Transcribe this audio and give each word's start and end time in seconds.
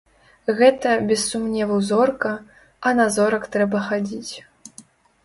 Гэта, 0.59 0.93
без 1.11 1.25
сумневу, 1.33 1.75
зорка, 1.89 2.31
а 2.87 2.95
на 3.01 3.05
зорак 3.17 3.47
трэба 3.57 3.83
хадзіць. 3.91 4.33